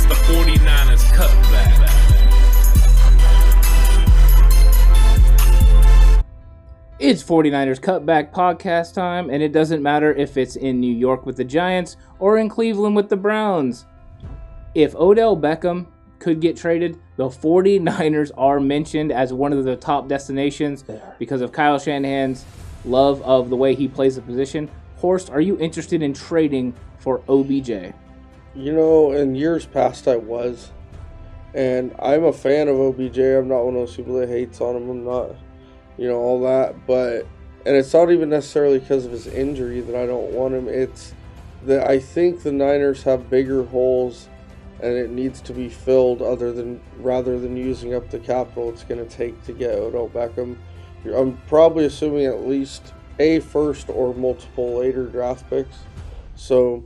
[0.00, 1.74] It's the 49ers cutback.
[7.00, 11.36] It's 49ers Cutback podcast time, and it doesn't matter if it's in New York with
[11.36, 13.86] the Giants or in Cleveland with the Browns.
[14.76, 15.86] If Odell Beckham
[16.20, 20.84] could get traded, the 49ers are mentioned as one of the top destinations
[21.18, 22.44] because of Kyle Shanahan's
[22.84, 24.70] love of the way he plays the position.
[24.98, 27.92] Horst, are you interested in trading for OBJ?
[28.54, 30.72] You know, in years past I was.
[31.54, 33.18] And I'm a fan of OBJ.
[33.18, 34.90] I'm not one of those people that hates on him.
[34.90, 35.34] I'm not,
[35.96, 36.86] you know, all that.
[36.86, 37.26] But,
[37.64, 40.68] and it's not even necessarily because of his injury that I don't want him.
[40.68, 41.14] It's
[41.64, 44.28] that I think the Niners have bigger holes
[44.80, 48.84] and it needs to be filled other than rather than using up the capital it's
[48.84, 50.56] going to take to get Odell Beckham.
[51.04, 55.78] I'm probably assuming at least a first or multiple later draft picks.
[56.36, 56.84] So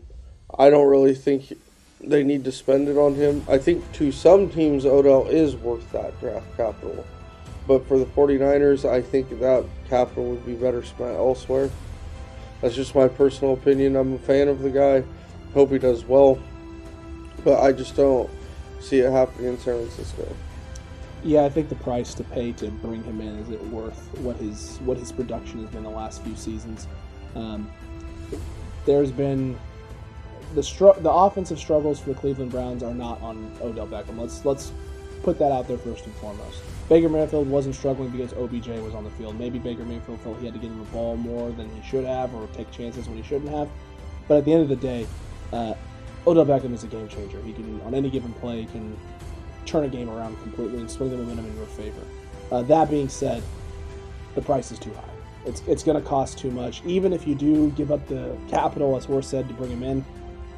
[0.58, 1.52] I don't really think
[2.00, 3.44] they need to spend it on him.
[3.48, 7.04] I think to some teams, Odell is worth that draft capital.
[7.66, 11.70] But for the 49ers, I think that capital would be better spent elsewhere.
[12.60, 13.96] That's just my personal opinion.
[13.96, 15.04] I'm a fan of the guy.
[15.54, 16.38] Hope he does well.
[17.44, 18.30] But I just don't
[18.80, 20.26] see it happening in San Francisco.
[21.24, 24.36] Yeah, I think the price to pay to bring him in is it worth what
[24.36, 26.88] his what his production has been the last few seasons.
[27.36, 27.70] Um,
[28.86, 29.56] there's been
[30.54, 34.18] the str- the offensive struggles for the Cleveland Browns are not on Odell Beckham.
[34.18, 34.72] Let's let's
[35.22, 36.62] put that out there first and foremost.
[36.88, 39.38] Baker Mayfield wasn't struggling because OBJ was on the field.
[39.38, 42.04] Maybe Baker Mayfield felt he had to get him the ball more than he should
[42.04, 43.68] have, or take chances when he shouldn't have.
[44.28, 45.06] But at the end of the day,
[45.52, 45.74] uh,
[46.26, 47.40] Odell Beckham is a game changer.
[47.42, 48.96] He can, on any given play, can
[49.64, 52.02] turn a game around completely and swing the momentum in your favor.
[52.50, 53.42] Uh, that being said,
[54.34, 55.08] the price is too high.
[55.44, 56.82] It's it's going to cost too much.
[56.84, 60.04] Even if you do give up the capital, as Horst said, to bring him in,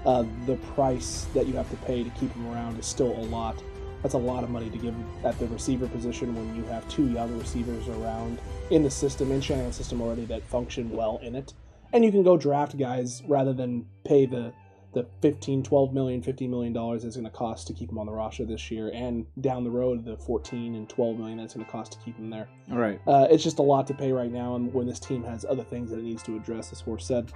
[0.07, 3.25] uh, the price that you have to pay to keep him around is still a
[3.25, 3.63] lot.
[4.03, 7.09] That's a lot of money to give at the receiver position when you have two
[7.11, 8.39] young receivers around
[8.71, 11.55] in the system, in Shanahan's system already that function well in it.
[11.95, 14.53] And you can go draft guys rather than pay the
[14.95, 18.07] the 15 12 million 15 million dollars is going to cost to keep him on
[18.07, 21.67] the roster this year and down the road the 14 and 12 million that's going
[21.67, 23.01] to cost to keep him there All right.
[23.09, 25.65] uh, it's just a lot to pay right now and when this team has other
[25.65, 27.33] things that it needs to address as Horst said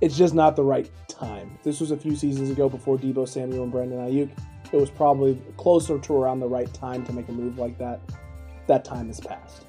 [0.00, 3.64] it's just not the right time this was a few seasons ago before Deebo Samuel
[3.64, 4.30] and Brandon Aiyuk
[4.72, 8.00] it was probably closer to around the right time to make a move like that
[8.66, 9.66] that time has passed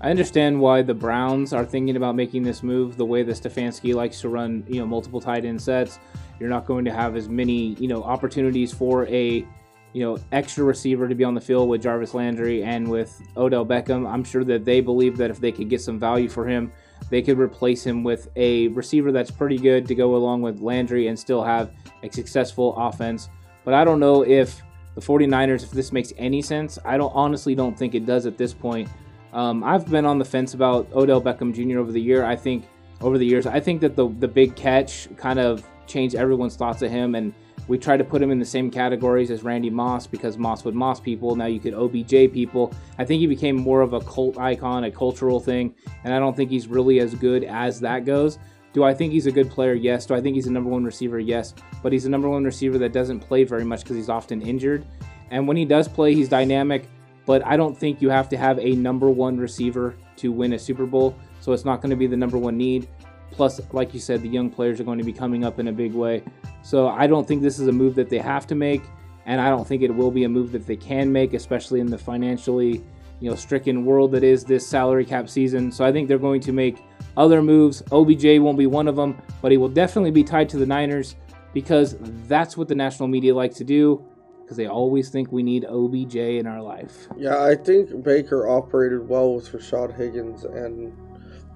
[0.00, 2.96] I understand why the Browns are thinking about making this move.
[2.96, 5.98] The way that Stefanski likes to run, you know, multiple tight end sets,
[6.38, 9.44] you're not going to have as many, you know, opportunities for a,
[9.92, 13.66] you know, extra receiver to be on the field with Jarvis Landry and with Odell
[13.66, 14.08] Beckham.
[14.08, 16.70] I'm sure that they believe that if they could get some value for him,
[17.10, 21.08] they could replace him with a receiver that's pretty good to go along with Landry
[21.08, 21.70] and still have
[22.02, 23.28] a successful offense.
[23.64, 24.62] But I don't know if
[24.94, 26.78] the 49ers, if this makes any sense.
[26.84, 28.88] I don't honestly don't think it does at this point.
[29.32, 31.78] Um, I've been on the fence about Odell Beckham Jr.
[31.78, 32.24] over the year.
[32.24, 32.64] I think
[33.00, 36.82] over the years, I think that the the big catch kind of changed everyone's thoughts
[36.82, 37.32] of him, and
[37.68, 40.74] we tried to put him in the same categories as Randy Moss because Moss would
[40.74, 41.36] Moss people.
[41.36, 42.74] Now you could OBJ people.
[42.98, 45.74] I think he became more of a cult icon, a cultural thing,
[46.04, 48.38] and I don't think he's really as good as that goes.
[48.72, 49.74] Do I think he's a good player?
[49.74, 50.06] Yes.
[50.06, 51.18] Do I think he's a number one receiver?
[51.18, 51.54] Yes.
[51.82, 54.84] But he's a number one receiver that doesn't play very much because he's often injured.
[55.30, 56.88] And when he does play, he's dynamic
[57.28, 60.58] but I don't think you have to have a number one receiver to win a
[60.58, 61.14] Super Bowl.
[61.40, 62.88] So it's not going to be the number one need.
[63.30, 65.72] Plus, like you said, the young players are going to be coming up in a
[65.72, 66.22] big way.
[66.62, 68.82] So I don't think this is a move that they have to make,
[69.26, 71.86] and I don't think it will be a move that they can make, especially in
[71.86, 72.84] the financially,
[73.20, 75.70] you know, stricken world that is this salary cap season.
[75.70, 76.78] So I think they're going to make
[77.16, 77.82] other moves.
[77.92, 81.16] OBJ won't be one of them, but he will definitely be tied to the Niners
[81.52, 81.96] because
[82.28, 84.04] that's what the national media like to do
[84.48, 87.06] because they always think we need OBJ in our life.
[87.18, 90.96] Yeah, I think Baker operated well with Rashad Higgins and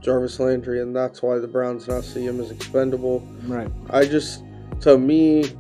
[0.03, 3.21] Jarvis Landry, and that's why the Browns now see him as expendable.
[3.45, 3.71] Right.
[3.91, 4.43] I just,
[4.81, 5.53] to me,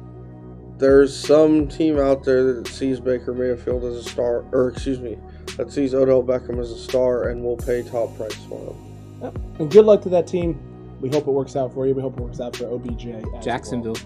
[0.79, 5.17] there's some team out there that sees Baker Mayfield as a star, or excuse me,
[5.57, 8.75] that sees Odell Beckham as a star and will pay top price for
[9.21, 9.35] him.
[9.61, 10.61] and good luck to that team
[11.03, 13.25] we hope it works out for you we hope it works out for OBJ as
[13.25, 13.43] well.
[13.43, 13.97] Jacksonville.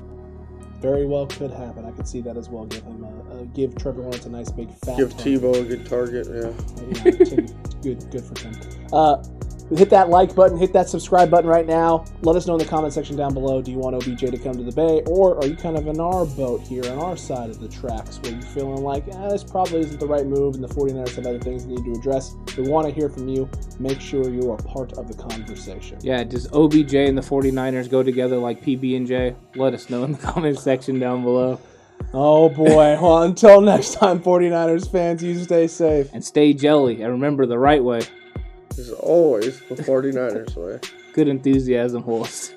[0.81, 1.85] very well could happen.
[1.85, 2.65] I could see that as well.
[2.65, 4.97] Give him a, a give Trevor Lawrence a nice big fat.
[4.97, 5.43] Give target.
[5.43, 6.53] Tebow a good target, yeah.
[7.05, 7.47] Yeah,
[7.83, 8.55] good, good for Tim.
[8.93, 9.23] Uh,
[9.75, 12.05] hit that like button, hit that subscribe button right now.
[12.23, 13.61] Let us know in the comment section down below.
[13.61, 16.01] Do you want OBJ to come to the Bay, or are you kind of in
[16.01, 19.43] our boat here on our side of the tracks, where you're feeling like eh, this
[19.43, 22.37] probably isn't the right move, and the 49ers have other things they need to address?
[22.57, 23.49] We want to hear from you.
[23.79, 25.99] Make sure you are part of the conversation.
[26.03, 29.35] Yeah, does OBJ and the 49ers go together like PB and J?
[29.55, 31.61] Let us know in the comment section down below.
[32.13, 32.99] Oh boy.
[33.07, 36.11] Well, until next time, 49ers fans, you stay safe.
[36.13, 37.03] And stay jelly.
[37.03, 38.01] And remember the right way.
[38.79, 40.79] Is always the 49ers way.
[41.15, 42.53] Good enthusiasm, horse.